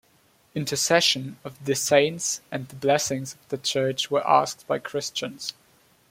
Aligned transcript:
Intercession 0.55 1.37
of 1.43 1.63
the 1.63 1.75
saints 1.75 2.41
and 2.51 2.67
the 2.69 2.75
blessing 2.75 3.21
of 3.21 3.35
the 3.49 3.57
church 3.59 4.09
were 4.09 4.27
asked 4.27 4.65
by 4.65 4.79
Christians. 4.79 5.53